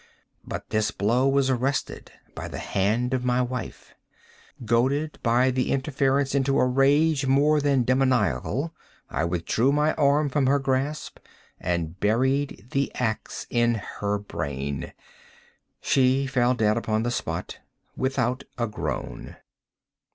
[0.43, 3.93] But this blow was arrested by the hand of my wife.
[4.65, 8.73] Goaded, by the interference, into a rage more than demoniacal,
[9.11, 11.19] I withdrew my arm from her grasp
[11.59, 14.91] and buried the axe in her brain.
[15.81, 17.59] She fell dead upon the spot,
[17.95, 19.35] without a groan.